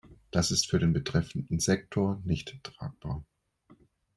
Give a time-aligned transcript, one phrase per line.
[0.31, 3.23] Das ist für den betreffenden Sektor nicht tragbar.